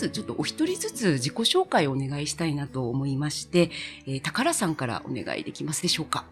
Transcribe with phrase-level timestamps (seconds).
[0.00, 3.70] ずちょっとお一人ずつ自己紹介をお願いしたいなと思いまして、
[4.06, 6.24] えー、宝さんからお願いできますでしょうか？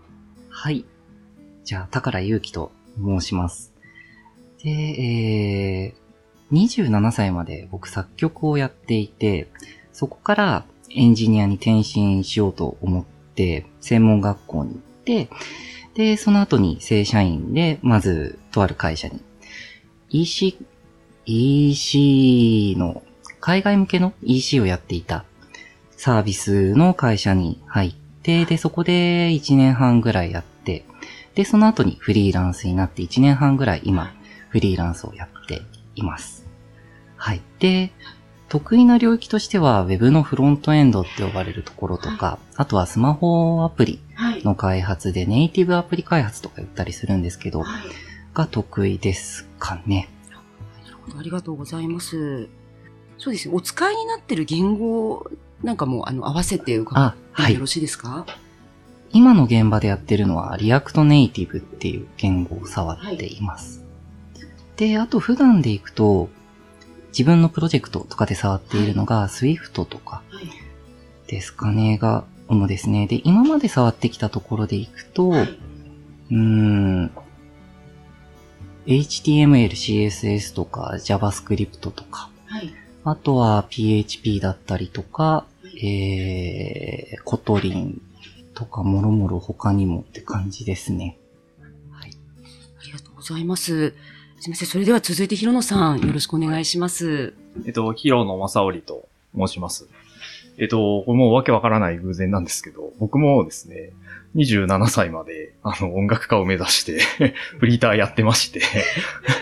[0.48, 0.84] はい。
[1.64, 3.72] じゃあ、宝祐希と申します。
[4.64, 6.56] で、えー、
[6.88, 9.48] 27歳まで僕作曲をやっていて、
[9.92, 13.04] そこからエンジニアに転身しようと思っ
[13.34, 15.28] て、専門学校に行って、
[15.94, 19.20] で、その後に正社員で、まず、とある会社に、
[20.08, 20.56] EC、
[21.26, 23.02] EC の、
[23.40, 25.24] 海外向けの EC をやっていた
[25.96, 30.84] サービスの会社に入って、で、そこで1年半ぐらいやって、
[31.34, 34.12] で、その後にフリーランスになって1年半ぐらい今、
[34.48, 35.62] フリーランスをやって
[35.94, 36.46] います。
[37.16, 37.40] はい。
[37.58, 37.92] で、
[38.48, 44.00] 得意な領域としては Web のフロントエンドって呼ばれるところとか、はい、あとはスマホアプリ
[44.44, 47.82] の開発で、ネイティブアプリ開発とか言ったりするんですけど、はい、
[48.34, 50.08] が得意ですかね。
[50.30, 50.36] な
[50.90, 52.48] るほど、ありがとうございます。
[53.18, 55.30] そうですね、お使いになってる言語
[55.62, 57.14] なんかもあの合わせて伺っ
[57.46, 58.26] てよろしいですか？
[59.10, 63.80] 今の現場でやってるのは React Native っていう言語を触っています。
[64.34, 66.28] はい、で、あと普段でいくと、
[67.08, 70.22] 自分のプロジェクトとかで触っているのが Swift とか
[71.26, 73.06] ですかね、が主ですね。
[73.06, 77.10] で、今まで触ってきたところでいくと、うーん、
[78.86, 82.72] HTML、CSS とか JavaScript とか、はい、
[83.10, 85.44] あとは PHP だったりとか、
[85.82, 88.00] えー、 Kotlin
[88.54, 91.16] とかもろもろ他にもって感じですね。
[91.90, 92.12] はい。
[92.80, 93.94] ありがとうございます。
[94.40, 94.68] すみません。
[94.68, 97.34] それでは続いて、広野さん、よろしくお願いします。
[97.66, 99.88] えっと、広野正織と申します。
[100.58, 103.92] えっと、これもうわけわからない偶然なんですけど、僕もですね、
[104.34, 107.00] 27歳まで、あの、音楽家を目指して
[107.58, 108.60] フリーターやってまして。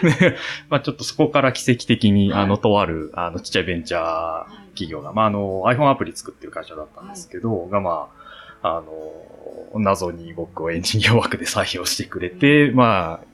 [0.70, 8.08] まあちょっとそこから奇跡的に、あの、とある、あの、ちっちゃいベンチャー企業が、まああの、iPhone アプリ作ってる会社だったんですけど、がま
[8.62, 13.26] あ、あの、謎に僕をエンジニア枠で採用してくれて、まあ、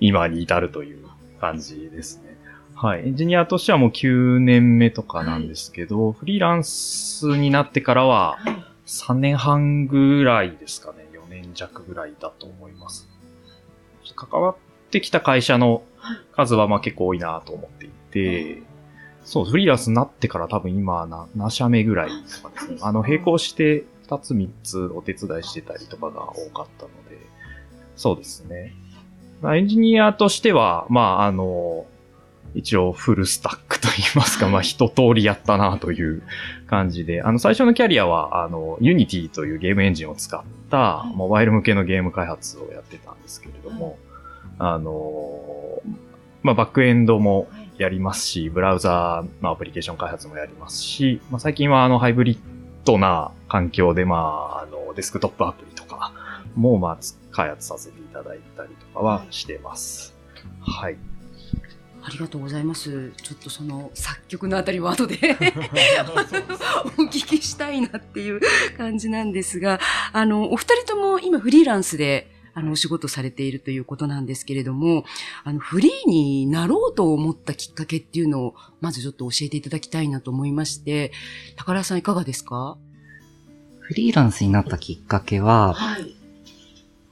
[0.00, 1.06] 今に至るという
[1.40, 2.36] 感じですね。
[2.74, 3.06] はい。
[3.06, 8.38] エンジニアとしてはもう9年目とかなんですけど、はい、フリーランスになってからは
[8.86, 11.05] 3年半ぐらいですかね。
[11.38, 13.08] 4年弱ぐらいだと思います。
[14.14, 14.56] 関わっ
[14.90, 15.82] てきた会社の
[16.32, 18.62] 数はまあ結構多いなと思っていて、
[19.24, 22.78] そう、フリーランスになってから多分今な、何社目ぐらいとかですね。
[22.80, 27.18] あの、並行して2つ3つお手伝いしてたりとかが多かったので、
[27.96, 28.74] そうですね。
[29.44, 31.86] エンジニアとしては、まあ、あの、
[32.56, 36.22] 一応フルスタックと言いますか、 まあ一通りやったなという
[36.66, 43.98] 感じで、あの最初のキャリアは、あの、Unity というゲームエンジンを使ったモバイル向けのゲーム開発をやってたんですけれども、
[44.58, 45.82] あの、
[46.42, 52.38] まあバックエンドもやりますし、ブラウザーのアプリケーション開発もやりますし、まあ最近はあのハイブリッ
[52.86, 56.12] ドな環境で、まあ、あの、デスクトップアプリとか
[56.54, 56.98] も、まあ、
[57.32, 60.14] 開発させていただいたりとかはしてます。
[60.60, 60.96] はい。
[62.06, 63.12] ありがとうございます。
[63.20, 65.16] ちょっとその作曲のあたりは後で
[66.98, 68.40] お聞きしたいなっていう
[68.76, 69.80] 感じなんですが、
[70.12, 75.04] あの、お二人とも今フリーランスであの、お仕事されているということなんですけれども、
[75.44, 81.12] あの、フリーになろうと思ったきっかけっていうのを、まずちょっと教えていただきたいなと思いまして、
[81.56, 82.78] 宝さんいかがですか？
[83.80, 86.16] フリーランスになったきっかけは、はい、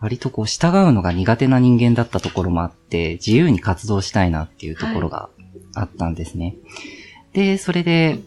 [0.05, 5.31] 割とこう従うのが苦手な人間だったところもあって、自由に活動したいなっていうところが
[5.75, 6.57] あったんですね。
[6.67, 8.19] はい、で、それで、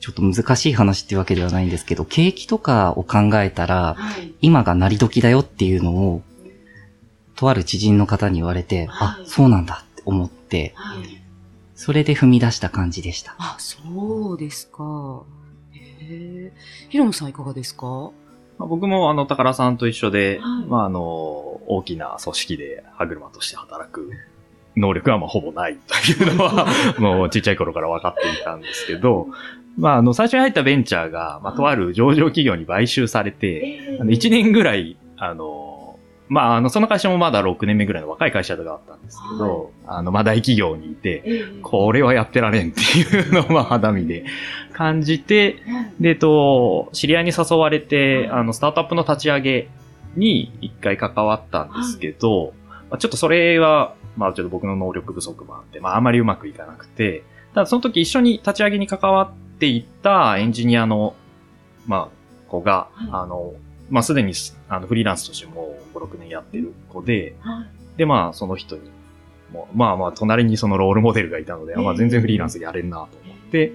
[0.00, 6.22] ちょっと難しい話っていうわけではないんですけど、景気とかを考えたら、はい、今がなり時だよっていうのを、
[7.36, 11.22] とある知人の方に言われて、はい、あ、そうなんだって思って、はい、
[11.74, 13.34] それで踏み出した感じでした。
[13.36, 15.24] あ、そうですか。
[15.72, 16.52] へえ。
[16.88, 18.12] ヒロムさんいかがですか？
[18.58, 24.10] まあ、僕もあの、宝さんと一緒で、はい、まああの、大きな組織で歯車として働く
[24.76, 26.66] 能力はまあほぼないというのは、
[26.98, 29.28] もうちっちゃい頃から分かっていたんですけど、
[29.76, 35.78] まああの、最初に入ったベンチャーが、まあとある上場企業に買収されて、あの、1年ぐらい、あの、
[36.28, 44.24] まあ、あの、その会社もまだ6年目ぐらいの若い会社があったんですけど、はい、あの、まあ、大企業にいて、えー、これはやってられんっていうのを、まあ、肌身で
[44.78, 45.56] 感じて、
[45.98, 49.68] で、と、知り合いに誘われて、あの、スタートアップの立ち上げ
[50.14, 52.52] に一回関わったんですけど、
[52.88, 61.16] まあ、ちょっとそれは、まあ、ちょっと僕の能力不足もあって、まあ、あまりうまくいかなくて、ただその時一緒に立ち上げに関わっていったエンジニアの、
[61.88, 63.54] まあ、子が、あの、
[63.90, 64.32] まあ、すでに、
[64.68, 68.82] あの、フリーランスとしても5、6年やってる子で、はい、で、まあ、その人に、
[69.52, 73.72] もうまあまあ、隣にそのロールモデルがいたので、えーまあ全然フリーランスやれるなと思って、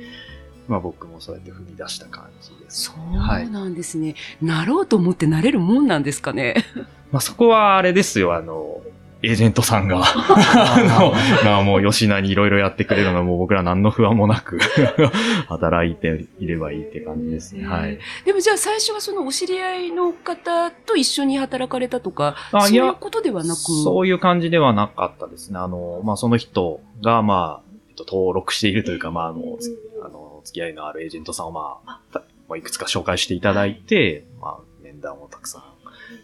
[0.67, 2.83] まあ僕もそうやって踏み出した感じです。
[2.85, 4.15] そうはいなんですね。
[4.41, 6.55] なろうと思ってなれるもんなんですかね。
[7.11, 8.81] まあそこはあれですよ、あの、
[9.25, 11.13] エージェントさんが、 あの、
[11.45, 14.59] まあもう吉名にいろいろやってくれるのはもう僕ら何の不安もなく
[15.47, 17.65] 働いていればいいって感じですね。
[17.65, 17.99] はい。
[18.25, 23.59] でもじゃあ最初はそのお知り合いの方と一緒に働かれたとか、そういうことではなく？
[23.59, 25.59] そういう感じではなかったですね。
[25.59, 29.69] あの、まあその人が、まあ、えっと、登録しているというか、まああの、つ
[30.03, 35.63] あの、付き合いのあるエージェントさんをまあ、たまあいくつか紹介していただいて、まあ面談をたくさん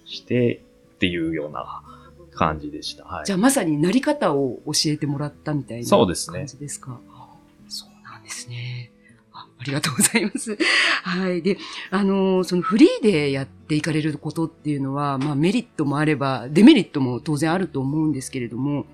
[0.07, 0.61] して
[0.95, 1.81] っていうような
[2.31, 3.05] 感じでした。
[3.05, 3.25] はい。
[3.25, 6.07] じゃあまさになり方を教えてもらったみたいな感
[6.47, 6.99] じですか？
[7.67, 8.91] そうなんですね。
[9.33, 10.57] あありがとうございます。
[11.03, 11.41] はい。
[11.41, 11.57] で、
[11.91, 18.85] あのーそのフリーでやっていかれることっていうのは、まあメリットもあれば、デメリットも当然あると思うんですけれども、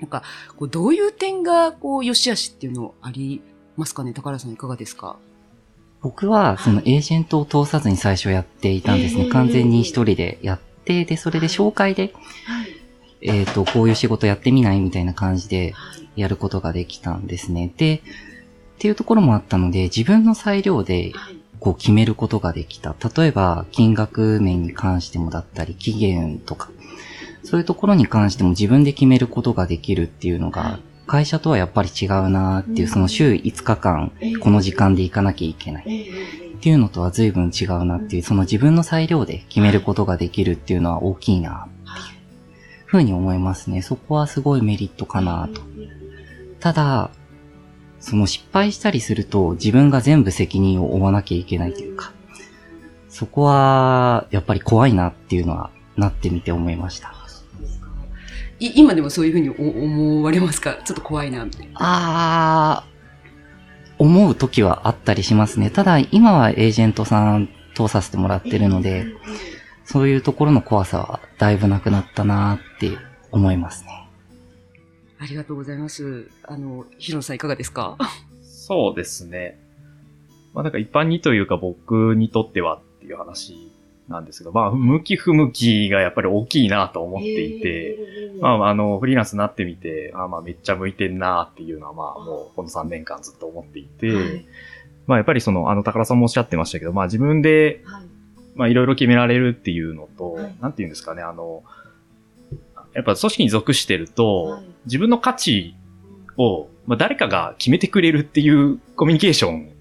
[0.00, 0.22] なんか、
[0.56, 3.40] こうどういう点が、こう、良し悪しっていうのあり
[3.76, 5.16] ますかね高原さんいかがですか？
[6.02, 9.24] 僕は、そのエージェントを通さずに最初やっていたんですね。
[9.24, 9.30] えー。
[9.30, 12.12] 完全に一人でやって、で、それで紹介で、
[13.20, 15.74] えっ、と、こういう仕事やってみないみたいな感じで
[16.16, 17.72] やることができたんですね。
[17.76, 18.00] で、っ
[18.78, 21.12] ていうところもあったので、自分の裁量で、
[21.60, 22.96] こう決めることができた。
[23.16, 26.70] 例えば、金額面に関してもだったり、期限とか、
[27.44, 35.82] そういうところに関しても自分で決めることができるっていうのが、会社とはやっぱり違うなっていう、その週5日間、この時間で行かなきゃいけない。
[35.82, 43.82] っていうのとは随分違うなっていう、その自分の裁量で決めることができるっていうのは大きいなっていうふうに思いますね。
[43.82, 45.60] そこはすごいメリットかなと。
[46.60, 47.10] ただ、
[47.98, 52.12] その失敗したりすると自分が全部責任を負わなきゃいけないというか、
[53.08, 57.21] そこはやっぱり怖いなっていうのはなってみて思いました。
[58.66, 60.78] い今でもそういうふうにお思われますか？
[60.84, 61.72] ちょっと怖いな、みたいな。
[61.74, 65.70] あー、思う時はあったりしますね。
[65.70, 69.06] ただ今はエージェントさん通させてもらってるので、
[69.84, 72.96] そういうところの怖さはだいぶなくなったなって
[73.30, 74.08] 思いますね。
[75.18, 76.30] ありがとうございます。
[76.44, 77.96] あの、ヒロさんいかがですか？
[78.42, 79.58] そうですね。
[80.54, 83.56] まあなんか一般にというか僕にとってはっていう話
[84.12, 87.98] なんですが、まあ向き不向きがやっぱり大きいなと思っていて、
[88.40, 94.44] まああのフリーランスになってみて、あまあめっちゃ向いてんなっていうのはまあもうこの3年間ずっと思っていて、
[95.06, 97.82] まあやっぱりそのあの高田さんもおっしゃってましたけど、まあ自分で
[98.54, 101.64] まあいろいろ決められるっていうのと、なんていうんですかね、あの、
[102.94, 105.74] やっぱ組織に属してると、自分の価値
[106.36, 109.71] を、まあ、誰かが決めてくれるっていうコミュニケーション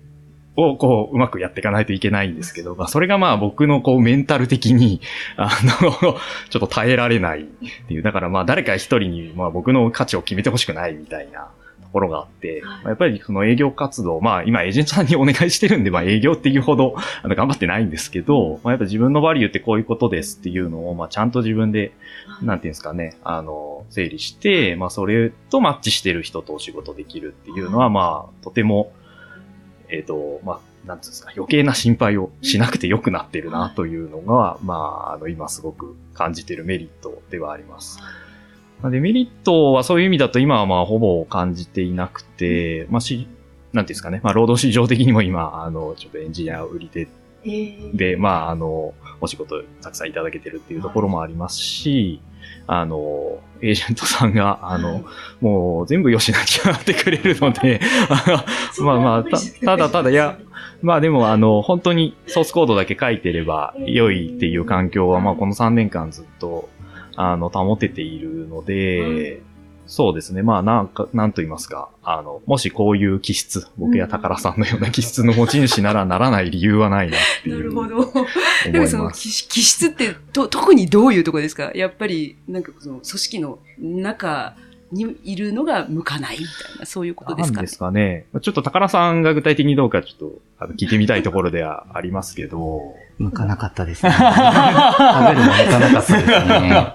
[0.56, 5.02] をこううまくやっていかないといけないんですけど、まあそれがまあ僕のこうメンタル的に、
[5.38, 5.50] あ
[5.82, 5.92] の、
[6.50, 7.44] ちょっと耐えられないっ
[7.88, 11.50] ていう、だからまあ誰か一人にまあ僕の価値を決めてほしくないみたいな
[11.84, 21.94] ところがあって、まあやっぱりその営業活動、まあ今エージェントさんにお願いしてるんで、 まあ営業っていうほど あの頑張ってないんですけど、まあやっぱ自分のバリューってこういうことですっていうのを、まあちゃんと自分で
[22.42, 28.92] なんていうんですかね、あの、整理して、まあ、それとマッチしてる人とお仕事できるっていうのは、まあ、とても、
[29.92, 38.00] えっ、と、まあ、なんていうんですか、余計な心配をしなくてよくなってるなというのが、まあ、あの、今すごく感じてるメリットではあります。
[38.82, 43.28] まあデメリットはそういう意味だと今はまあ、ほぼ感じていなくて、まあ、し、
[43.74, 47.08] なんていうんですかね、まあ、労働市場的にも今、あの、ちょっとエンジニア売り手
[47.94, 52.22] で、まあ、あの、お仕事たくさんいただけてるっていうところもありますし、
[52.68, 55.04] あの、エージェントさんが、あの、
[55.40, 57.80] もう全部吉田にやってくれるので、
[58.82, 60.40] まあまあ、たただただ、いや、
[60.82, 66.70] まあでも、あの、本当にソースコードだけ書いてれば良いっていう環境は、まあこの3年間ずっと、
[67.16, 69.42] あの、保てているので、
[69.94, 70.42] そうですね。
[70.42, 71.90] まあ、なんか、なんと言いますか。
[72.02, 77.58] あの、もしこういう気質、僕や宝さんのような気質の持ち主ならならない理由はないなっていう。
[77.76, 78.26] なるほど。
[78.72, 79.12] でもその。
[79.12, 81.72] 気気質ってと特にどういうところですか？
[81.76, 84.56] やっぱりなんかその組織の中
[84.94, 87.56] にいるのが向かないみたいなそういうことですか？
[87.58, 88.26] なんですかね。
[88.42, 92.96] ちょっと宝さんが具体的にどうかちょっとあの聞いてみたいところではありますけど。
[93.18, 94.12] 向かなかったですね。
[94.16, 96.28] 食べるの向かなかったです
[96.62, 96.94] ね。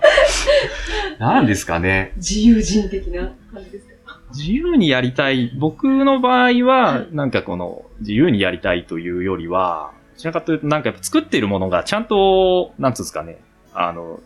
[1.21, 2.13] なんですかね。
[2.17, 4.21] 自由人的な感じですか？
[4.35, 5.53] 自由にやりたい。
[5.57, 13.39] 僕の場合は、なんかこの、自由にやりたいというよりは、どちらかというと、なんかやっぱ作ってるものがちゃんと、なんつうんですかね、
[13.73, 14.21] あの、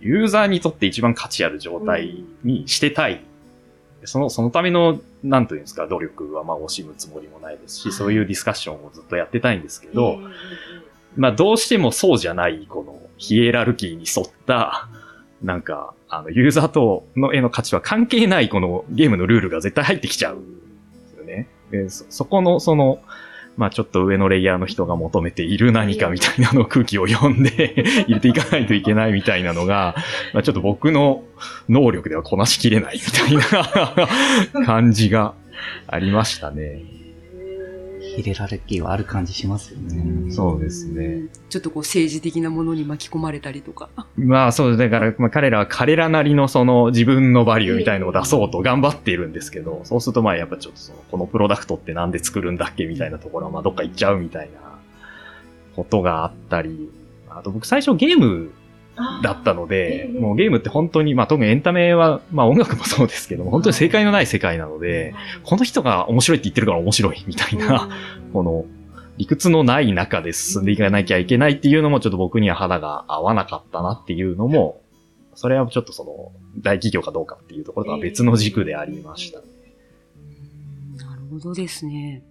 [0.00, 3.20] ユーザーにとって一番価値ある状態にしてたい。
[4.04, 10.18] その、そのための、なんというんですか、努力はまあ惜しむつもりもないですし、そういうディスカッションをずっとやってたいんですけど、
[11.16, 14.88] まあどうしてもそうじゃない、このヒエラルキーに沿った、
[15.42, 21.48] なんか、あの、ユーザーとの絵の価値は関係ないこのゲームのルールが絶対入ってきちゃうんですよね。
[21.70, 23.00] でそ、そこの、その、
[23.56, 27.74] まあちょっと上のレイヤーの人が求めている何かみたいなのを空気を読んで
[28.08, 29.94] 入れていかないといけないみたいなのが、
[30.32, 31.22] まあちょっと僕の
[31.68, 35.34] 能力ではこなしきれないみたいな 感じが
[35.86, 37.01] ありましたね。
[38.16, 40.30] ヒレラルキーはある感じしますよね。
[40.30, 41.22] そうですね。
[41.48, 43.88] ちょっとこう政治的なものに巻き込まれたりとか。
[44.16, 44.78] まあそうです。
[44.78, 54.60] だから、まあ彼らは彼らなりのその自分のバリューみたいのを出そうと頑張っているんですけど、そうするとまあやっぱちょっとその、このプロダクトってなんで作るんだっけみたいなところはまあどっか行っちゃうみたいな
[55.74, 56.90] ことがあったり、
[57.30, 58.52] あと僕最初ゲーム
[59.22, 67.88] だったので、もうゲームって本当に、まあ特にエンタメは、まあ音楽もそうですけども、本当に正解のない世界なので、この人が面白いって言ってるから面白いみたいな、
[68.32, 68.66] この
[69.16, 74.80] 理屈のない中で進んでいかなきゃいけないっていうのもちょっと僕には肌が合わなかったなっていうのも、
[75.34, 79.38] それはちょっとその大企業かどうかっていうところとは別の軸でありました。
[79.38, 82.22] なるほどですね。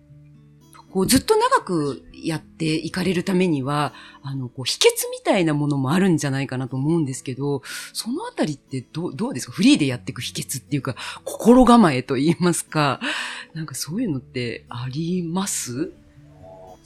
[0.92, 4.82] こうずっと長くやっていかれるためには、あの、こう秘訣
[5.12, 7.62] みたいなものもあるんじゃないかなと思うんですけど、
[7.94, 9.54] そのあたりってどう、どうですか？
[9.54, 13.00] フリーでやっていく秘訣っていうか、心構えと言いますか、
[13.54, 15.92] なんかそういうのってあります？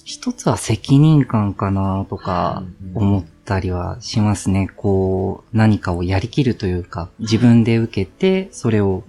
[0.03, 4.69] 一つは責任感かなとか思ったりはしますね。
[4.75, 9.03] こう、何かをやりきるというか、自分で受けて、それを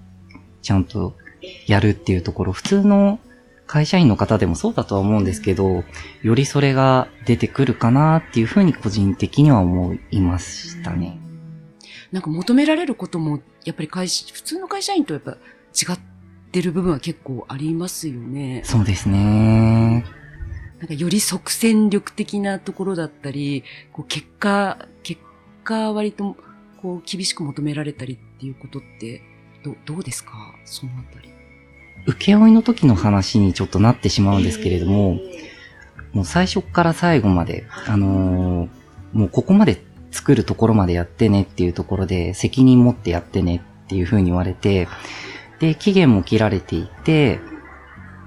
[0.63, 1.15] ちゃんと
[1.67, 3.21] やるっていうところ、普通の
[3.67, 5.85] 会社員の方でもそうだとは思うんですけど、
[6.23, 11.19] よりそれが出てくるかなっていうふうに個人的には思いましたね。
[12.13, 15.37] なんか求められることも、やっぱり会社、普通の会社員とやっぱ違
[15.95, 15.99] っ
[16.53, 18.63] てる部分は結構ありますよね。
[18.65, 20.05] そうですね。
[20.79, 25.21] なんかより即戦力的なところだったり、こう結果、結
[25.65, 26.37] 果割と
[26.81, 29.23] こう厳しく求められたりっていうことって、
[29.65, 30.55] どどうですか？
[30.65, 31.36] そのあたり。
[32.07, 35.19] 請負の時の話にちょっとなってしまうんですけれども、
[36.13, 38.87] もう最初から最後まで、あのー
[39.17, 44.89] もうここまで作るところまでやってねっていうところで責任持ってやってねっていう風に言われて、
[45.59, 47.41] で、期限も切られていて、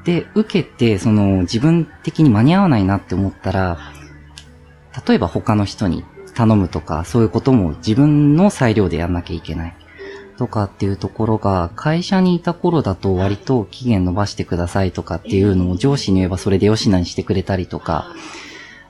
[0.04, 3.78] で、受けて、その自分的に間に合わないなって思ったら、
[5.08, 9.76] 例えば他の人に頼むとか、そういうことも自分の裁量でやんなきゃいけない。
[10.40, 18.16] とかっていうところが、会社にいた頃だと割と期限伸ばしてくださいとかっていうのを上司に言えばそれでよしなにしてくれたりとか、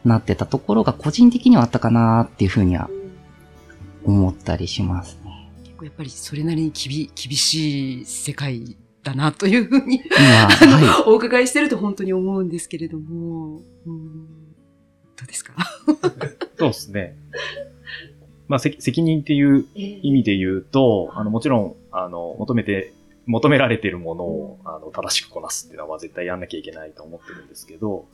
[0.05, 2.87] なってたところが個人的にはあったかなっていうふうには
[4.05, 5.49] 思ったりしますね。
[5.63, 14.27] 結構やっぱりそれなりに厳厳しい世界だなというふうに、今、はお伺いしてると本当に思うんですけれども、うん
[15.17, 15.53] どうですか？
[16.59, 17.15] そうですね。
[18.49, 22.93] まあ、責責任っていう意味で言うと、あの、もちろん、あの、求めて、
[23.27, 28.05] 求められているものを、あの、正しくこなすっていうのは絶対やんなきゃいけないと思ってるんですけど、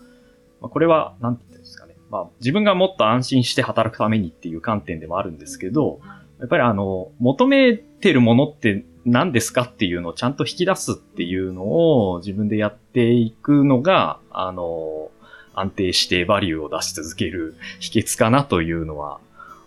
[0.60, 1.96] まあ、これは、なんて言うんですかね。
[2.12, 6.02] まあ、自分がもっと安心して働くためにっていう観点でもあるんですけど、
[6.40, 15.12] やっぱりあの、求めてるものって何ですかっていうのをちゃんと引き出すっていうのを自分でやっていくのが、あの、
[15.54, 19.22] 安定してバリューを出し続ける秘訣かなというのは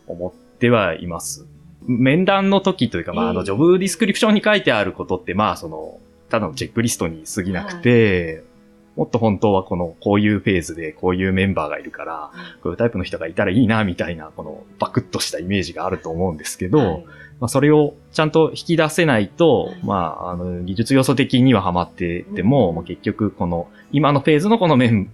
[0.07, 1.47] 思ってはいます。
[1.87, 5.99] 面談の時というか、まあ、あの、ジョブディスクリプションに書いてあることって、まあ、その、
[6.29, 8.43] ただのチェックリストに過ぎなくて、
[8.97, 12.31] もっと本当はこの、こういうフェーズでこういうメンバーがいるから、
[12.63, 17.05] こういうタイプの人がいたらいいな、みたいな、この、バクッとしたイメージがあると思うんですけど、
[17.41, 25.11] まあ、それをちゃんと引き出せないと、まあ、あの、技術要素的にはハマってても、まあ、結局、この、今のフェーズのこの面、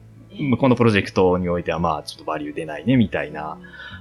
[0.58, 3.58] このプロジェクトにおいては、まあ、ちょっとバリュー出ないね、みたいな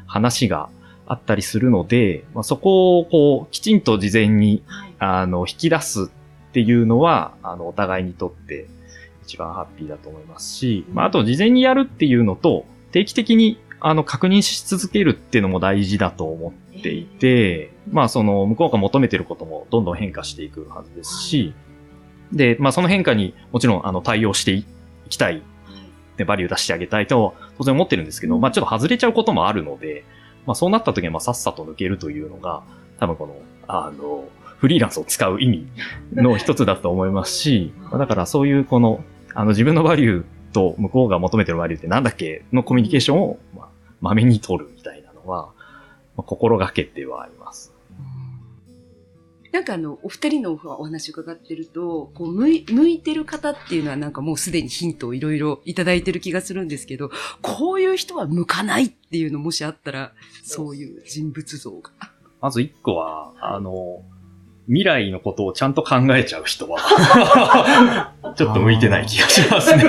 [0.07, 0.69] 話が
[1.05, 4.63] あったりするので、まあ、そこを、こう、きちんと事前に、
[4.99, 8.67] あの、引き出すっていうのは、あの、お互いにとって
[9.25, 21.53] 一番ハッピーだと思いますし、まあ、あと、事前にやるっていうのと、定期的に、あの、確認し続けるっていうのも大事だと思っていて、まあ、その、向こうが求めてることもどんどん変化していくはずですし、
[22.31, 24.65] で、まあ、その変化にもちろん、あの、対応してい
[25.09, 25.41] きたい、
[26.17, 30.05] で、バリュー出してあげたいと、当然思ってるんですけど、まあ、ちょっと外れちゃうこともあるので、
[30.45, 32.63] まあ、そうなった時は、まあ、さっさと抜けるというのが、
[32.99, 33.35] 多分この、
[33.67, 34.25] あの、
[34.57, 35.67] フリーランスを使う意味
[36.13, 40.23] の一つだと思いますし、だからそういうこの、あの、自分のバリュー
[40.53, 43.67] と向こうが求めてるバリューってなんだっけのコミュニケーションを、まあ、
[43.99, 45.51] まめに取るみたいなのは、
[46.15, 47.73] まあ、心がけてはあります。
[49.53, 57.11] なんかあの、お二人のお話伺ってると、こう、向い、向いてる方っていうのはなんかもうすでにヒントをいろいろいただいてる気がするんですけど、
[57.43, 60.11] こういう人は向かないっていうのもしあったら、
[60.43, 61.91] そういう人物像が。
[62.41, 64.01] まず一個は、あの、
[64.65, 69.83] 未来のことをちゃんと考えちゃう人は、 ちょっと向いてない気がしますね。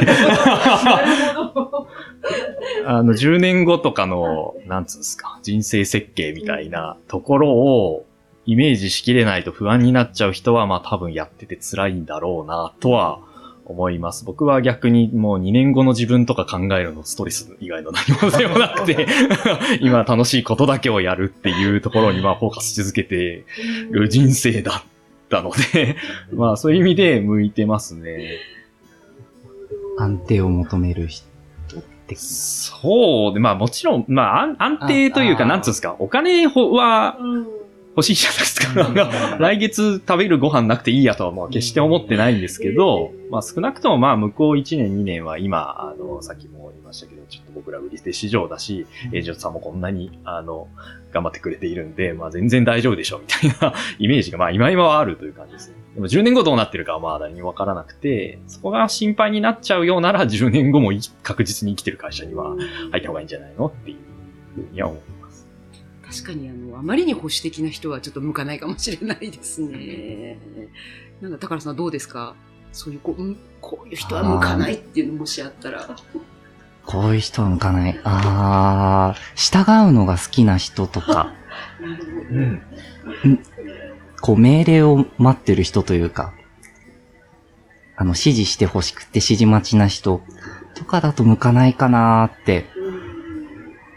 [2.84, 8.04] あの、10年後とかの、なんつうんですか、人生設計みたいなところを
[8.46, 13.20] イメージしきれないと不安になっちゃう人は、まあ多分やってて辛いんだろうな、とは
[13.64, 14.24] 思います。
[14.24, 19.06] 僕は逆にもう2年後の自分とか考えるのストレス以外の何もでもなくて、
[19.80, 23.44] 今楽しいことだけをやるっていうところにまあフォーカスし続けて
[23.90, 24.88] る人生だっ
[25.30, 25.96] たので、
[26.32, 28.38] まあそういう意味で向いてますね。
[29.98, 31.24] 安定を求める人
[31.78, 32.16] って。
[32.16, 37.16] そうで、まあもちろん、まあ安安定というか、なんつうんですか、お金は
[37.96, 39.38] 欲しいじゃないですか。
[39.38, 50.66] 来月食べるご飯なくていいやとはまあ決して思ってないんですけど、まあ少なくともまあ向こう1年2年は今、あの、さっきも言いましたけど、ちょっと僕ら売り手市場だし、エージョンさんもこんなに、あの、
[51.12, 55.76] 頑張ってくれているんで、まあ全然大丈夫でしょ、みたいな イメージがまあ今今はあるという感じですね。
[55.94, 62.56] でも10年後どうなってるかはまあ誰にもわからなくて、そこが心配になっちゃうようなら10年後もい確実に生きてる会社には
[62.90, 63.96] 入った方がいいんじゃないのっていう
[64.56, 65.13] ふうには思います。
[66.22, 70.38] 確かにあの、あまりに保守的な人はちょっと向かないかもしれないですね。
[71.20, 72.36] なんか、高原さんはどうですか？
[72.72, 75.96] そういう、こう、うんこういう人は向かないっていうのもしあったら。
[76.84, 78.00] こういう人は向かない。
[78.04, 81.32] あー、従うのが好きな人とか、
[82.30, 82.62] うん。
[84.20, 86.34] こう命令を待ってる人というか、
[87.96, 90.20] あの、指示して欲しくて指示待ちな人
[90.74, 92.66] とかだと向かないかなーって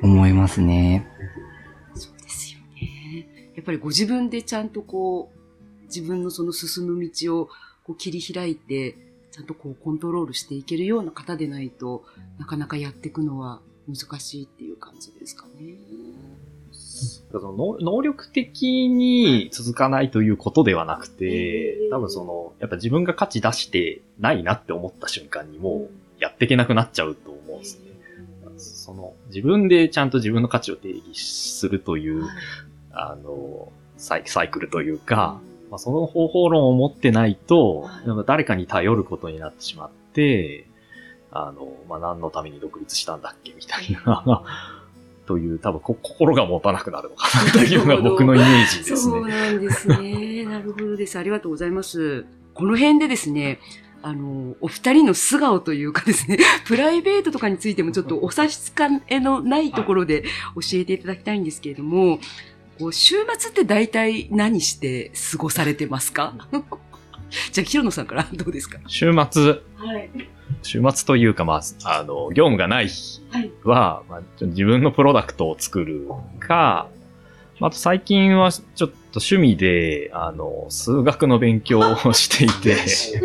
[0.02, 1.08] 思いますね。
[3.68, 7.50] ぱりご自分でちゃんとこう、自分のその進む道を
[7.84, 8.96] こう切り開いて、
[9.32, 12.04] ちゃんとこうコントロールしていけるような方でないと
[12.40, 15.76] なかなかやっていくのは難しいっていう感じですかね。
[16.72, 25.90] その能能力的に続かないということではなくて、多分その、やっぱ自分が価値出してないなって思った瞬間にも
[26.20, 27.88] うやっていけなくなっちゃうと思うんですね。
[28.58, 32.26] その、自分でちゃんと自分の価値を定義するという、
[32.98, 37.90] あの、サイサイクルというか、まあ、その方法論を持ってないと、
[38.26, 40.68] 誰かに頼ることになってしまって、
[41.32, 44.44] あの、まあ、何のために独立したんだっけみたいな、
[45.28, 49.34] という、多分こ心が持たなくなるのかなというのが僕のイメージですそうね。
[49.34, 50.46] なんですね。
[50.50, 51.20] なるほどです。
[51.20, 52.26] ありがとうございます。
[52.54, 53.60] この辺でですね、
[54.02, 58.72] あの、お二人の素顔というかですね、 プライベートとかについてもちょっとお差し支
[59.10, 60.24] えのないところで
[60.56, 62.20] 教えていただきたいんですけれども、
[62.80, 66.34] こう週末って大体何して過ごされてますか？
[67.52, 68.80] じゃあ、広野さんからどうですか？
[68.88, 69.58] 週末、は
[70.00, 70.10] い。
[70.64, 73.52] 週末というか、まあ、あの、業務がない日はい。
[73.64, 76.08] は、まあ、自分のプロダクトを作る
[76.40, 76.88] か、
[77.60, 83.20] あと最近はちょっと趣味で、あの、数学の勉強を していて、数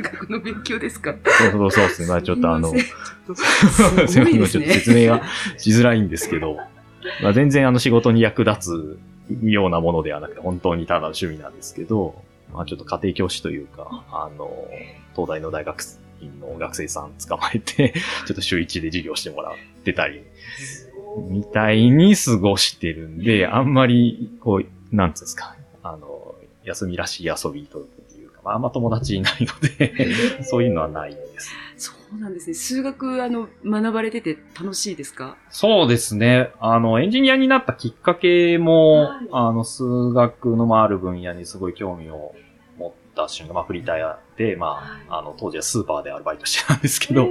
[0.00, 1.14] 学の勉強ですか？
[1.24, 2.08] そうそうそうですね。
[2.08, 2.82] まあちょっとあの、すい
[3.96, 4.72] ません ちょっと。
[4.72, 5.22] 説明が
[5.56, 6.58] しづらいんですけど、
[7.22, 8.98] まあ全然あの仕事に役立
[9.30, 14.30] つようなものではなくて、本当にただの趣味なんですけど、まあちょっと家庭教師というか、あ。
[14.36, 14.50] の、
[15.14, 15.82] 東大の大学
[16.20, 17.92] 院の学生さん捕まえて、
[18.26, 20.22] ちょっと週一で授業してもらってたり、
[21.28, 26.34] みたいに過ごしてるんで、あんまり、こう、なんつうんですか、あの、
[26.64, 27.86] 休みらしい遊びと
[28.44, 31.50] まあ、あんま友達いないので、そういうのはないです。
[31.76, 32.54] そうなんですね。
[32.54, 35.36] 数学、あの、学ばれてて楽しいですか？
[35.50, 36.50] そうですね。
[36.60, 42.34] あの、エンジニアになったきっかけも、はいあの、数学のある分野にすごい興味を
[42.78, 47.28] 持った瞬間、まあ、フリータイヤで、まあ、あの、当時はスーパーでアルバイトしてたんですけど、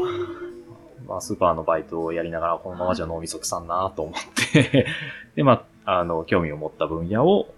[1.08, 4.86] まあ、スーパーのバイトをやりながら、このままじゃ脳みそ腐んなと思って、
[5.36, 7.54] で、まあ、あの、興味を持った分野を、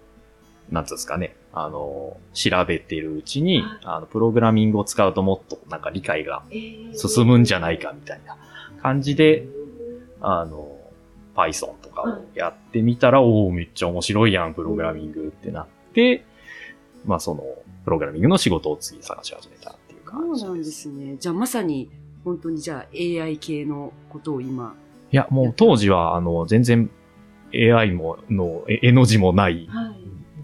[0.70, 6.42] なんつうんですかね、あの、調べているうちに、あの、プログラミングを使うともっとなんか理解が
[6.94, 8.36] 進むんじゃないかみたいな
[8.82, 9.46] 感じで、
[10.20, 10.76] あの、
[11.34, 16.24] Python とかをやってみたら、おおめっちゃ面白いやん、プログラミングってなって、
[17.04, 17.42] まあその、
[17.84, 21.16] プログラミングの仕事を次探し始めたっていうそ感じうなんですね。
[21.18, 21.90] じゃあまさに、
[22.24, 24.74] 本当にじゃあ AI 系のことを今。
[25.10, 26.90] いや、もう当時は、あの、全然
[27.54, 29.68] AI も、の、え絵の字もない、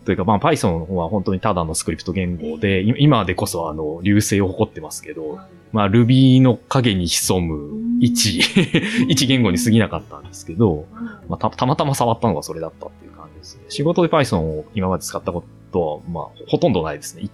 [0.07, 5.41] というか、まあ Python の方は本当にただのスクリプト言語で、い今でこそあの、流星を誇ってますけど、
[5.73, 8.41] まあ Ruby の影に潜む一、
[9.11, 10.87] 一言語に過ぎなかったんですけど、
[11.29, 13.65] まあた、たまたま触ったのがそれだったっていう感じですね。
[13.69, 15.43] 仕事で Python を今まで使ったこ
[15.73, 17.23] とは、まあ、ほとんどないですね。
[17.23, 17.31] い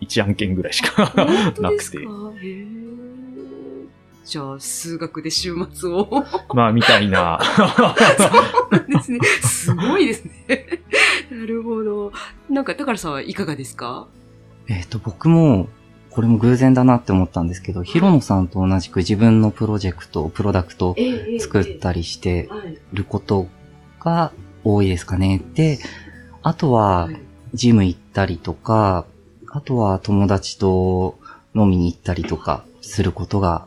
[0.00, 1.14] 一案件ぐらいしか
[1.58, 1.98] なくて。
[4.30, 6.24] じゃあ、数学で週末を。
[6.54, 7.40] まあ、みたいな。
[7.58, 9.18] そうなんですね。
[9.42, 10.66] すごいですね。
[11.32, 12.12] なるほど。
[12.48, 14.06] なんか、高良さんはいかがですか？
[14.68, 15.68] えっ、と、僕も、
[16.10, 20.96] これも偶然だなって思ったんですけど、ヒロノさんと同じく自分のプロジェクト、プロダクトを
[21.40, 22.48] 作ったりして
[22.92, 23.48] ること
[23.98, 24.30] が
[24.62, 25.42] 多いですかね。
[25.54, 25.80] で、
[26.42, 27.08] あとは、
[27.52, 29.06] ジム行ったりとか、
[29.50, 31.18] あとは友達と
[31.56, 33.66] 飲みに行ったりとかすることが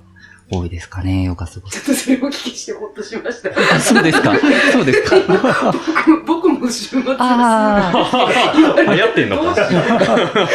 [0.52, 1.82] 多いですかね、ヨガ過ごす。
[1.82, 3.50] ちょっとそれをお聞きしてほっとしました。
[3.50, 4.34] あ、そうですか。
[4.72, 5.74] そうですか。
[6.28, 7.16] 僕も週末です。
[7.20, 7.92] あ
[8.88, 10.50] 流行ってんのか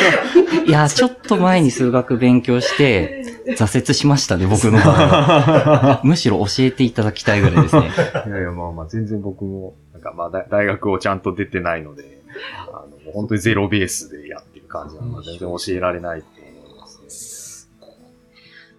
[0.67, 3.25] いや、ちょっと前に数学勉強して、
[3.57, 6.01] 挫折しましたね、僕の場合は。
[6.05, 7.91] むしろ教えていただきたいぐらいですね。
[8.27, 12.21] いやいや、まあまあ、全然僕も、なんかまあ、大大学をちゃんと出てないので、
[12.69, 16.23] あの、本当にゼロベースでやってる感じなので、全然教えられない。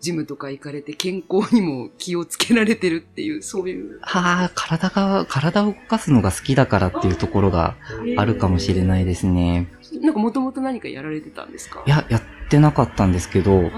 [0.02, 4.00] ジムとか行かれて健康にも気をつけられてるっていう、そういう。
[4.02, 7.76] はあ、体が、体を動かすのが好きだからっていうところが
[8.18, 9.68] あるかもしれないですね。
[10.02, 11.84] なんかもともと何かやられてたんですか？
[11.86, 13.72] いや、やってなかったんですけど、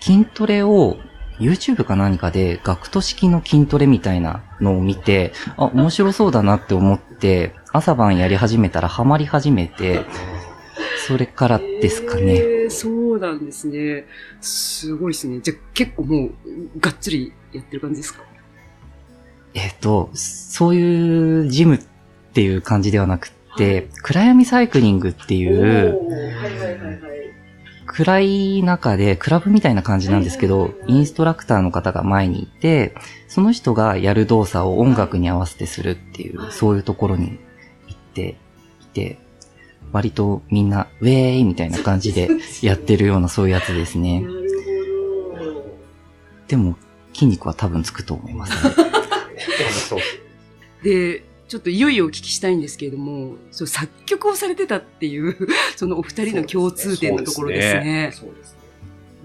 [0.00, 0.96] 筋トレを
[1.38, 10.04] YouTube か何かで学徒式の筋トレみたいなのを見て、あ、面白そうだなって思って、朝晩やり始めたらハマり始めて、
[11.06, 12.57] それからですかね。
[12.68, 14.04] えーそうなんですね。
[14.40, 15.40] すごいですね。
[15.40, 16.30] じゃあ結構もう、
[16.78, 18.22] がっつりやってる感じですか？
[19.54, 21.80] えっ、と、そういうジムっ
[22.34, 27.18] ていう感じではなくって、暗闇サイクリングっていう、はいはいはいはい。
[27.86, 32.94] 暗い中で、クラブみたいな感じなんですけど、インストラクターの方が前にいて、
[33.28, 37.40] その人がやる動作を音楽に合わせてするっていう、そういうところに
[37.88, 38.36] 行って
[38.82, 39.18] いて、
[39.92, 42.28] 割とみんな、ウェーイみたいな感じで
[42.62, 44.20] やってるようなそういうやつですね。
[44.20, 45.76] なるほど。
[46.48, 46.76] でも、
[47.14, 48.74] 筋肉は多分つくと思いますね。
[49.88, 50.00] そう
[50.84, 55.36] で、ちょっといよいよお聞きしたいんですけれども、そう作曲をされてたっていう、
[55.76, 58.10] そのお二人の共通点のところですね。
[58.12, 58.58] そうですね。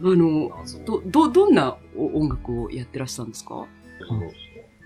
[0.04, 3.66] あの、謎ど、ど、どんなお音楽をやってらっしゃったんですか？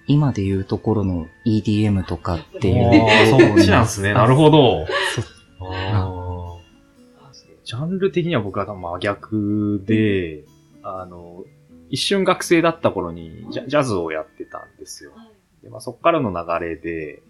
[0.09, 3.29] 今で言うところの EDM とかっていう。
[3.29, 4.13] そっちなんですね。
[4.13, 4.85] なるほど。
[5.15, 5.21] そ
[5.59, 6.47] あー。
[7.67, 10.45] ジャンル的には僕は多分真逆で、
[10.83, 11.43] あの、
[11.89, 15.11] 一瞬学生だった頃にジャジャズをやってたんですよ。
[15.61, 17.21] でまあ、そこからの流れで、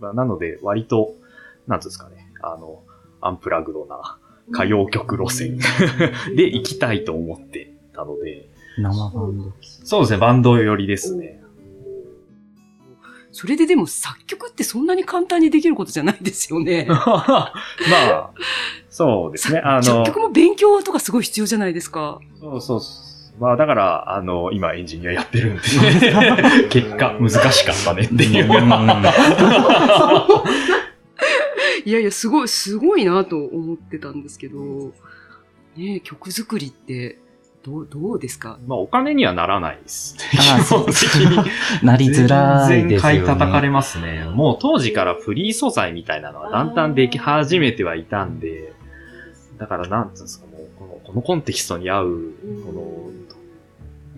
[0.00, 1.14] まあ、なので割と、
[1.68, 2.82] なんつうんですかね、あの、
[3.20, 4.18] アンプラグドな
[4.50, 5.58] 歌謡曲路線。
[6.34, 9.52] で行きたいと思ってたので、生バンド。
[9.60, 11.40] そうですね、バンド寄りですね。
[13.40, 16.84] それででも作曲ってそんなに簡単にできることじゃないですよね。
[16.92, 17.54] まあ、
[18.90, 22.20] そうですね、あの作、曲も勉強とかすごい必要じゃないですか。
[22.38, 23.40] そうそうそう。
[23.42, 25.62] まあだから、あの、今エンジニアやってるんで、
[26.68, 28.44] 結果難しかったねっていう。
[31.86, 34.92] いやいや、すごい、すごいなと思ってたんですけど、
[35.78, 37.18] ねえ曲作りって、
[37.62, 38.58] どう、どうですか？
[38.66, 40.24] まあお金にはならないですね。
[40.50, 41.86] ああ基本的に。
[41.86, 42.98] なりづらいですよね。
[43.00, 44.24] 買い叩かれますね。
[44.24, 48.72] もう当時からフリー素材みたいなのはだんだんでき始めてはいたんで、
[49.58, 52.20] だからなんつうんですか、もうこのこのコンテキストに合う、
[52.64, 53.10] この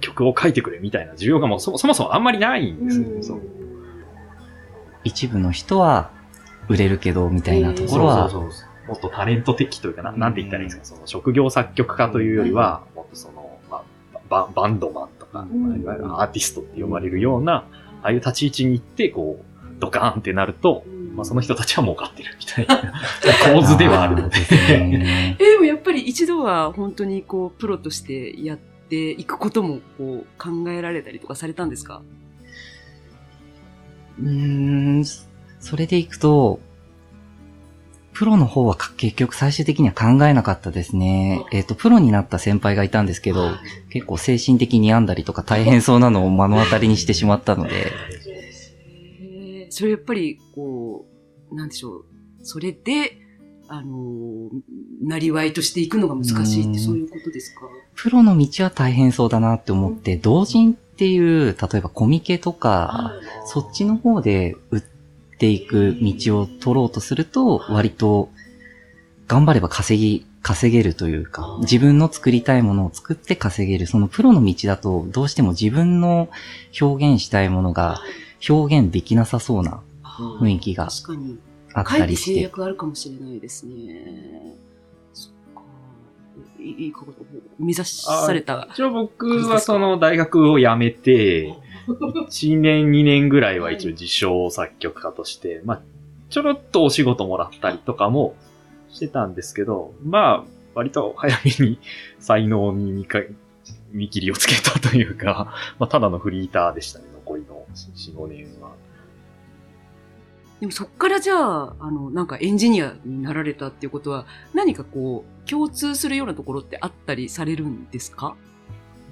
[0.00, 3.22] 曲を書いてくれみたいな需要がもうそもそもそもあんまりないんですよね。
[3.22, 3.40] そう
[5.04, 6.12] 一部の人は
[6.68, 12.82] 売れるけど、みたいなところは、そうそうそうもっとタレント的というかな、なんて言ったらいいんですか、その職業作曲家というよりは、
[14.32, 15.68] ババンドマンとか、うん。
[15.68, 17.66] まあいわゆるアーティストって呼ばれるような、
[18.02, 19.44] ああいう立ち位置に行って、こう、
[19.78, 22.92] ドカーンってなると、まあ、その人たちは儲かってるみたいな
[23.54, 24.38] 構図ではあるので。
[24.72, 32.00] え、でもやっぱり一度は本当にこう、プロとしてやっていくこともこう、考えられたりとかされたんですか？
[34.20, 34.28] うー
[35.00, 35.04] ん、
[35.60, 36.60] それでいくと、
[38.12, 41.44] プロの方はか結局最終的には考えなかったですね。
[41.50, 43.52] えっ、と、プロになった先輩がいたんですけど、
[43.90, 47.92] 結構精神的に病んだりとか大変そうなのを目の当たりにしてしまったので、
[49.70, 51.06] それやっぱりこ
[51.50, 52.04] う、なんでしょう、
[52.42, 53.18] それで、
[53.68, 54.50] あのー、
[55.02, 57.62] なりわいとしていくのが難しいってそういうことですか？
[57.94, 63.12] プロの道は大変そうだなって思って、同人っていう、例えばコミケとか、
[63.46, 64.82] そっちの方で売っ
[65.42, 68.30] ていく道を取ろうとすると、割と
[69.26, 73.88] 頑張れば稼ぎ、稼げるというか、自分の作りたいものを作って稼げる。
[73.88, 76.28] そのプロの道だと、どうしても自分の
[76.80, 78.00] 表現したいものが
[78.48, 81.38] 表現できなさそうな雰囲気が確かに。
[81.74, 82.42] あったりして。
[82.42, 84.54] 約あるかもしれないですね。
[85.12, 85.62] そっか。
[86.60, 87.12] いいこと
[87.58, 88.68] 目指された。
[88.72, 91.52] 一応僕はその大学を辞めて、
[91.88, 95.80] 1年2年ぐらいは一応自称作曲家として、まあ、
[96.30, 98.34] ちょろっとお仕事もらったりとかも
[98.90, 101.78] してたんですけど、まあ、割と早めに
[102.18, 103.20] 才能に見か
[103.92, 108.70] 見切りをつけたというか、 まあ、ただのフリーターでしたね、残りの4、5年は。
[110.60, 118.36] でもそっからじゃあ、あの、なんかエンジニアになられたっていうことは、何かこう、共通するようなところってあったりされるんですか？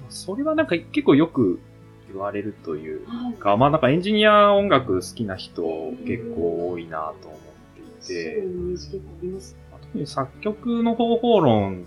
[0.09, 1.59] それはなんか結構よく
[2.11, 3.01] 言われるという。
[3.39, 5.63] か、まあなんかエンジニア音楽好きな人
[6.05, 8.43] 結構多いなと思っていて、
[9.91, 11.85] 特に作曲の方法論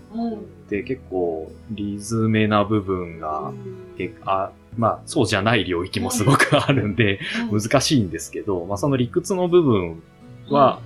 [0.65, 3.51] って結構リズメな部分が、
[3.97, 7.19] けあまあそうじゃない領域もすごくあるんで、
[7.51, 10.03] 難しいんですけど、まあその理屈の部分
[10.49, 10.79] は、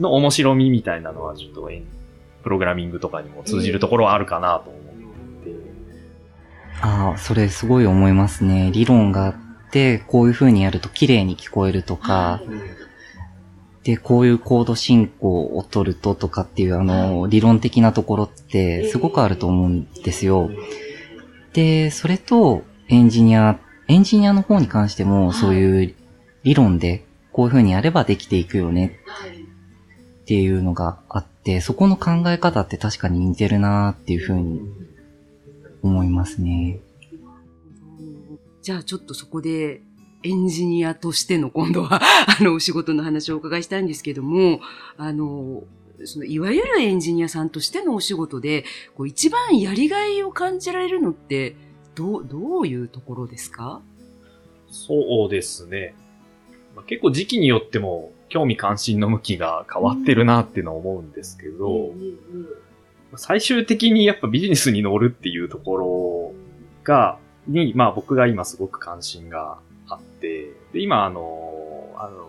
[0.00, 1.70] の面白みみたいなのはちょっと
[2.42, 4.77] プログラミングとかにも通じるところはあるかなと思
[6.80, 8.70] ああ、それすごい思いますね。
[8.72, 9.34] 理論があっ
[9.70, 12.40] て、こういう風にやると綺麗に聞こえるとか、
[13.84, 20.50] で、こういうコード進行を取るととかっていう、あの、理論的なところってすごくあると思うんですよ。
[21.52, 25.94] で、それとエンジニア、エンジニアの方に関してもそういう
[26.44, 28.98] 理論でこういう風にやればできていくよね
[30.22, 34.60] っていうのがあって、そこの考え方って確かに似てるなっていう風に
[35.88, 36.80] 思いますね。
[38.62, 39.80] じゃあちょっとそこで
[40.22, 42.00] エンジニアとしての今度は
[42.40, 44.60] あのお仕事の話をお伺いしたいんですけども、
[44.96, 45.64] あの、
[46.04, 51.56] そのいわゆるエンジニアさんとしてのお仕事で、こう一番やりがいを感じられるのって、
[51.94, 53.80] どう、どういうところですか？
[54.70, 55.94] そうですね。
[56.76, 61.92] まあ、結構時期によっても興味関心の向きが変わってるなっていうのは思うんですけど、
[63.16, 66.32] 最終的にやっぱビジネスに乗るっていうところ
[66.84, 72.28] が、に、まあ僕が今すごく関心があって、で、今あの、あの、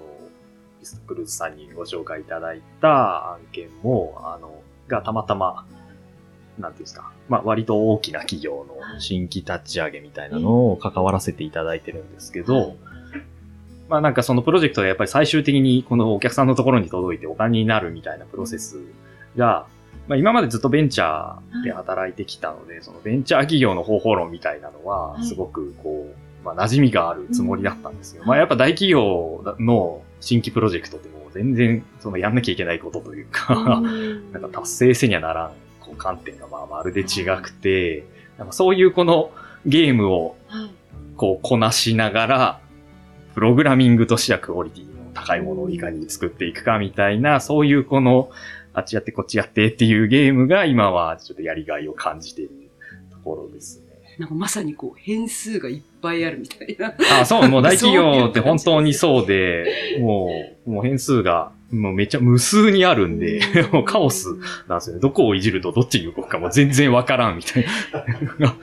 [0.79, 5.65] ビストクルーズさんにご紹介いただいた案件も、あの、がたまたま、
[6.57, 12.75] なんていうんですか、まあ割と大きな企業の新規立ち上げみたいなのを関わらせていただいてるんですけど、
[13.89, 18.79] まあなんかそのプロジェクトがやっぱり最終的にこのお客さんのところに届いてお金になるみたいなプロセス
[19.35, 19.67] が、
[20.09, 28.23] まあ今までずっとベンチャーで働いてきたので、そのベンチャー企業の方法論みたいなのは、すごくこう、まあ馴染みがあるつもりだったんですよ。
[28.25, 33.81] まあやっぱ大企業の新規プロジェクトってもう全然そのやんなきゃいけないことというか、
[34.33, 38.03] なんか達成せにはならん、こう観点がまあまるで違くて、
[38.39, 39.29] なんかそういうこの
[39.67, 40.35] ゲームを
[41.17, 42.59] こうこなしながら、
[43.35, 48.31] プログラミングとしてはクオリティの高いものをいかに作っていくかみたいな、そういうこの、
[48.73, 52.51] あっちやってこっちやってっていうゲームが今はちょっとやりがいを感じている
[53.11, 53.89] ところですね。
[54.19, 56.93] なんかまさにこう変数がいっぱいあるみたいな。
[57.21, 60.29] あ、そう、もう大企業って本当にそうで、も
[60.67, 64.35] う、もう変数が、もうめっちゃ無数にあるんで、もうカオス
[64.67, 65.01] なんですよね。
[65.01, 67.65] どこをいじるとどっちに動くかも全然わからんみたい
[68.39, 68.57] な。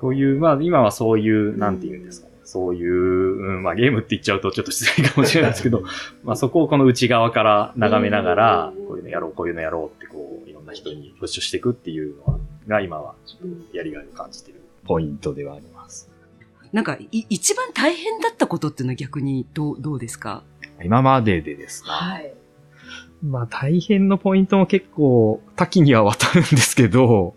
[0.00, 2.33] という、まあ今はそういう、なんて言うんですかね。
[2.44, 5.82] そういう、うん、まあゲームって言っちゃうとちょっと失礼かもしれないですけど、
[6.24, 16.10] まあそこをこの内側から眺めながら、こういうのやろう、こういうのやろうってこう、いろんな人にプッシュしていくっていうのが今はちょっとやりがいを感じているポイントではあります。
[16.72, 20.42] なんかい一番大変だったことっていうのは逆にどう、どうですか？
[20.82, 21.90] 今まででですね。
[21.90, 22.34] はい。
[23.24, 27.34] まあ大変のポイントも結構多岐にはわたるんですけど、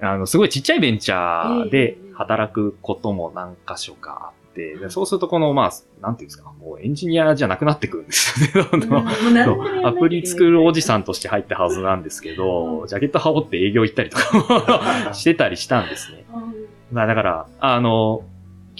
[0.00, 8.86] あの、すごいちっちゃいベンチャーで働くことも何箇所かあって、でそうするとこの、まあ、なんていうんですか、もうエンジニアじゃなくなってくるんですよね。
[8.86, 16.26] どんアプリ作るおじさんとして入ったはずなんですけど、ジャケット羽織って営業行ったりとかも してたりしたんですね。
[16.92, 18.22] まあだから、あの、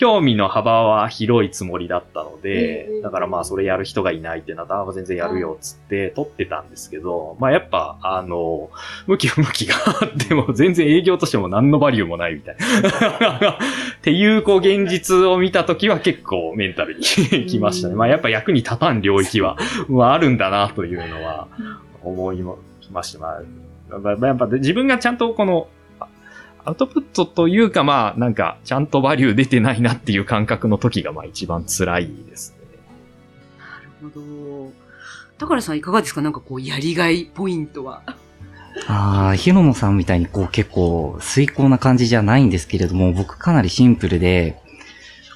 [0.00, 8.70] 興味の幅は広いつもりだったので、だからまあそれやる人がいないってなったら、あ全然やるよっつって取ってたんですけど、まあやっぱ、あの、
[9.06, 13.50] 向き不向きがあっても全然営業としても何のバリューもないみたいな。
[13.60, 17.04] っていう、こう現実を見たときは結構メンタルに
[17.44, 17.94] きましたね。
[17.94, 19.58] まあやっぱ役に立たん領域は、
[19.90, 21.46] まああるんだなというのは
[22.02, 22.42] 思い
[22.90, 23.18] ました。
[23.18, 23.36] ま
[23.90, 25.68] あ、まあやっぱ自分がちゃんとこの、
[26.64, 32.58] アウトプットというか、まあ、なんか、ちゃんとバリュー出てないなっていう感覚の時が、まあ一番辛いですね。
[33.58, 33.64] な
[34.02, 34.72] るほど。
[35.38, 36.20] 高原さんいかがですか？
[36.20, 38.02] なんかこう、やりがいポイントは？
[38.86, 44.60] ああ、ヒロノさんみたいにこう結構遂行な感じじゃないんですけれども、僕かなりシンプルで、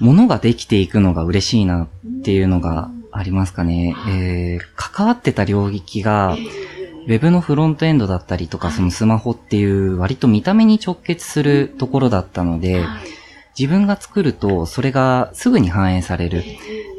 [0.00, 3.96] 物ができていくのが嬉しいなっていうのがありますかね。
[4.08, 6.36] えー、関わってた領域が、
[7.06, 12.84] ウェブのフロントエンドだったりとか、そのスマホっていう割と見た目に直結するところだったので、
[13.58, 16.42] 自分が作ると、それがすぐに反映される。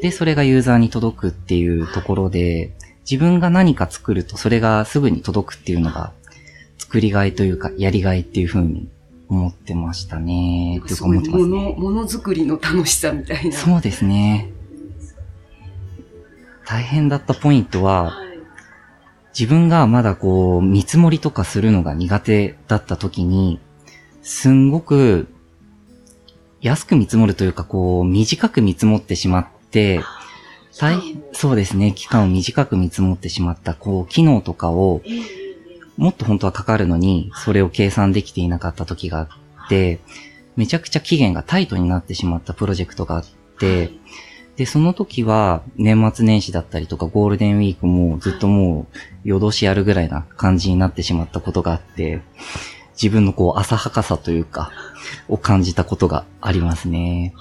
[0.02, 2.72] で、それがユーザーに届くっていうところで、
[3.10, 6.14] 自分が何か作ると、それがすぐに届くっていうのが、
[6.78, 8.88] 作りがいというか、やりがいっていうふうに
[9.28, 10.82] 思ってましたね。
[10.86, 11.76] というか思ってますもの、ね。
[11.78, 13.52] ものづくりの楽しさみたいな。
[13.52, 14.52] そうですね。
[16.68, 18.25] 大変だったポイントは、はい
[19.38, 23.60] 自分がまだこう、見積もりとかするのが苦手だった時に、
[24.22, 25.28] すんごく、
[26.62, 30.00] 安く見積もるというか、こう、短く見積もってしまって、
[30.80, 35.02] 大変、そうですね、期間を短く見積もってしまった、こう、機能とかを、
[35.98, 39.24] もっと本当はかかるのに、それを計算できていなかった時があ
[39.66, 40.00] って、
[40.56, 43.26] めちゃくちゃ期限がタイトになってしまったプロジェクトがあっ
[43.60, 43.92] て、
[44.58, 52.22] で、その時は年末年始だったりとかゴールデンウィークもずっともう夜通しやるぐらいな感じになってしまったことがあって、
[53.02, 54.72] 自分のこう浅はかさというか、
[55.28, 57.34] を感じたことがありますね。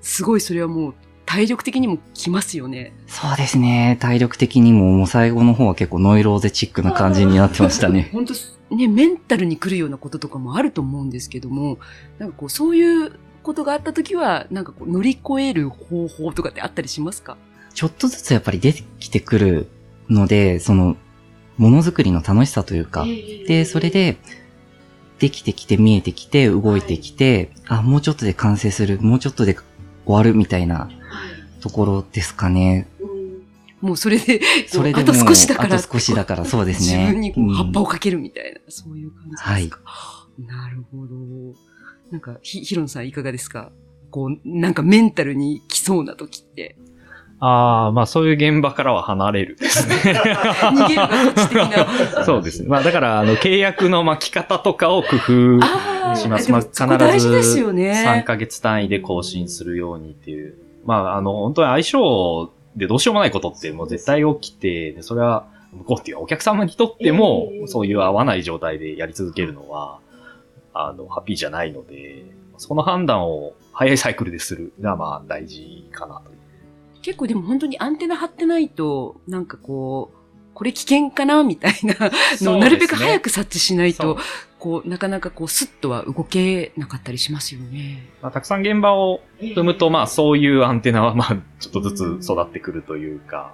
[0.00, 0.94] すごいそれはもう
[1.26, 2.92] 体力的にもきますよね。
[3.06, 3.96] そうですね。
[4.00, 8.10] 体力的にももう最後の方は結構ノイローゼチックな感じになってましたね。
[8.14, 8.34] 本当
[8.74, 11.78] ね、メンタルに来るようなこととかもあると思うんですけども、
[12.18, 17.36] なんかこう、そういうことがあった時は、なんかこう、乗り越える方法とかってあったりしますか？
[17.74, 19.66] ちょっとずつやっぱり出てきてくる
[20.08, 20.96] ので、その、
[21.58, 23.04] ものづくりの楽しさというか、
[23.46, 24.16] で、それで、
[25.18, 29.64] できてきて見えてきて動いてきて、あ、もうちょっとで完成する、もうちょっとで終
[30.06, 30.90] わるみたいな
[31.60, 32.88] ところですかね。
[33.80, 35.76] もうそれで、それでもあと少しだから。
[35.76, 39.80] あと少しだからそうですね自分に葉っぱをかけるみたいな、そういう感じですか？
[40.38, 41.14] なるほど。
[42.12, 43.72] なんか、ひ、ヒロンさんいかがですか？
[44.10, 46.76] こう、なんかメンタルに来そうな時って。
[47.40, 49.96] ああ、まあそういう現場からは離れるですね。
[50.14, 52.22] 逃げる的な。
[52.24, 52.68] そうですね。
[52.68, 56.46] まあだから、あの、契約の巻き方とかを工夫ああ、します。
[56.46, 58.04] でもまあ必ずよね。
[58.06, 60.54] 3ヶ月単位で更新するようにっていう。
[60.84, 69.98] まあ、あの、本当に相性でどうしようもないことってもう絶対起きて、でそれは向こうっていうかお客様にとっても、そういう合わない状態でやり続けるのは、
[70.74, 72.24] あの、ハッピーじゃないので、
[72.58, 76.30] その判断を早いサイクルでするが、まあ大事かなと。
[77.02, 80.16] 結構でも本当にアンテナ張ってないと、なんかこう、
[80.54, 84.18] これ危険かなみたいなのをなるべく早く察知しないと、
[84.58, 88.08] こう、なかなかこう、スッとは動けなかったりしますよね。
[88.20, 93.52] まあ、たくさん現場を踏むと、まあそういうアンテナはまあちょっとずつ育ってくるというか、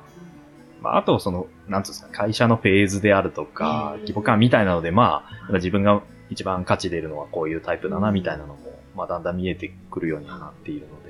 [0.83, 8.59] まああとその、なんつうんですか、会社のフェーズであるとか、規模感みたいなので、まあ自分が一番価値出るのはこういうタイプだなみたいなのも、
[8.95, 11.09] まあだんだん見えてくるようにはなっているので、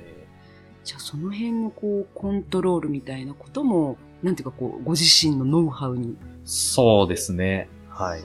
[0.83, 6.17] じゃあその辺のこう、コントロールみたいなことも、なんていうかこう、ご自身のノウハウに。
[6.45, 7.69] そうですね。
[7.89, 8.21] はい。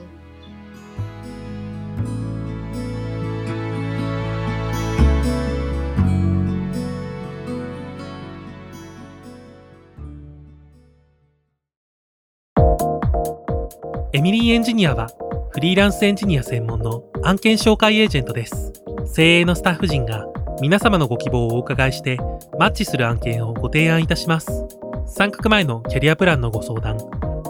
[14.13, 15.09] エミリーエンジニアは
[15.55, 18.73] フリーランスエンジニア専門の案件紹介エージェントです。
[19.05, 20.25] 精鋭のスタッフ陣が
[20.59, 22.17] 皆様のご希望をお伺いして
[22.59, 24.67] マッチする案件をご提案いたします。
[25.07, 26.97] 参画前のキャリアプランのご相談、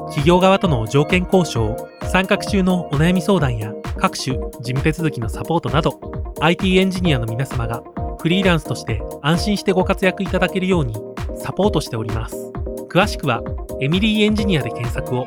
[0.10, 6.00] 企業側との条件交渉、参画中のお悩み相談や各種事務手続きのサポートなど
[6.41, 7.82] IT エンジニアの皆様が
[8.20, 10.94] フリーランスとして安心してご活躍いただけるように
[11.38, 12.52] サポートしております。
[12.88, 13.41] 詳しくは
[13.82, 15.26] エミリーエンジニアで検索を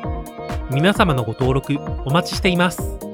[0.71, 1.73] 皆様のご登録
[2.05, 3.08] お待ちしています。